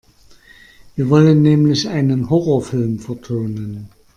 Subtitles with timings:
[0.95, 3.91] Wir wollen nämlich einen Horrorfilm vertonen.